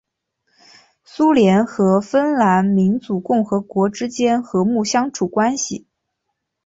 [1.03, 5.85] 苏联和芬兰民主共和国之间和睦相处关系。